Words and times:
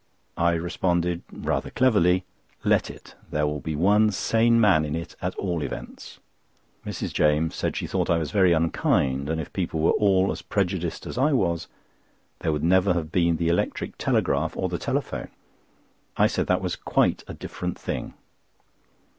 I 0.39 0.53
responded 0.53 1.21
rather 1.31 1.69
cleverly: 1.69 2.23
"Let 2.63 2.89
it. 2.89 3.13
There 3.29 3.45
will 3.45 3.59
be 3.59 3.75
one 3.75 4.09
sane 4.09 4.59
man 4.59 4.83
in 4.83 4.95
it, 4.95 5.15
at 5.21 5.35
all 5.35 5.61
events." 5.61 6.17
Mrs. 6.83 7.13
James 7.13 7.53
said 7.53 7.75
she 7.75 7.85
thought 7.85 8.09
it 8.09 8.17
was 8.17 8.31
very 8.31 8.51
unkind, 8.51 9.29
and 9.29 9.39
if 9.39 9.53
people 9.53 9.79
were 9.79 9.91
all 9.91 10.31
as 10.31 10.41
prejudiced 10.41 11.05
as 11.05 11.19
I 11.19 11.33
was, 11.33 11.67
there 12.39 12.51
would 12.51 12.63
never 12.63 12.95
have 12.95 13.11
been 13.11 13.37
the 13.37 13.49
electric 13.49 13.95
telegraph 13.99 14.57
or 14.57 14.69
the 14.69 14.79
telephone. 14.79 15.27
I 16.17 16.25
said 16.25 16.47
that 16.47 16.63
was 16.63 16.75
quite 16.75 17.23
a 17.27 17.35
different 17.35 17.77
thing. 17.77 18.15